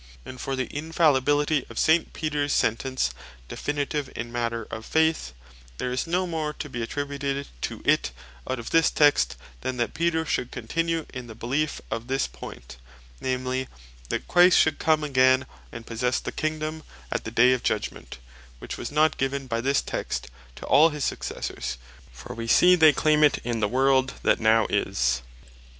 And 0.25 0.41
for 0.41 0.55
the 0.55 0.67
Infallibility 0.75 1.63
of 1.69 1.77
St. 1.77 2.11
Peters 2.11 2.53
sentence 2.53 3.11
definitive 3.47 4.09
in 4.15 4.31
matter 4.31 4.63
of 4.71 4.83
Faith, 4.83 5.31
there 5.77 5.91
is 5.91 6.07
no 6.07 6.25
more 6.25 6.53
to 6.53 6.67
be 6.67 6.81
attributed 6.81 7.45
to 7.61 7.83
it 7.85 8.11
out 8.49 8.57
of 8.57 8.71
this 8.71 8.89
Text, 8.89 9.35
than 9.61 9.77
that 9.77 9.93
Peter 9.93 10.25
should 10.25 10.49
continue 10.49 11.05
in 11.13 11.27
the 11.27 11.35
beleef 11.35 11.81
of 11.91 12.07
this 12.07 12.25
point, 12.25 12.77
namely, 13.21 13.67
that 14.09 14.27
Christ 14.27 14.57
should 14.57 14.79
come 14.79 15.03
again, 15.03 15.45
and 15.71 15.85
possesse 15.85 16.19
the 16.19 16.31
Kingdome 16.31 16.81
at 17.11 17.23
the 17.23 17.29
day 17.29 17.51
of 17.53 17.61
Judgement; 17.61 18.17
which 18.57 18.77
was 18.79 18.89
not 18.91 19.19
given 19.19 19.45
by 19.45 19.61
the 19.61 19.75
Text 19.75 20.29
to 20.55 20.65
all 20.65 20.89
his 20.89 21.03
Successors; 21.05 21.77
for 22.11 22.33
wee 22.33 22.47
see 22.47 22.73
they 22.73 22.91
claim 22.91 23.23
it 23.23 23.37
in 23.43 23.59
the 23.59 23.67
World 23.67 24.13
that 24.23 24.39
now 24.39 24.65
is. 24.67 25.21